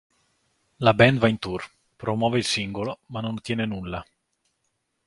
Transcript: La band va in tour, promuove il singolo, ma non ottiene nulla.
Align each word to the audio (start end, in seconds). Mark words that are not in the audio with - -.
La 0.87 0.93
band 1.01 1.19
va 1.25 1.29
in 1.33 1.37
tour, 1.37 1.63
promuove 1.95 2.39
il 2.39 2.43
singolo, 2.43 3.01
ma 3.09 3.21
non 3.21 3.35
ottiene 3.35 3.67
nulla. 3.67 4.03